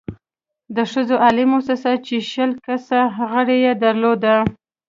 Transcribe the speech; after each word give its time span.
د 0.75 0.77
ښځو 0.91 1.15
عالي 1.23 1.45
مؤسسه 1.51 1.91
چې 2.05 2.15
شل 2.31 2.51
کسه 2.65 2.99
غړې 3.31 3.57
يې 3.65 3.73
درلودل، 3.83 4.39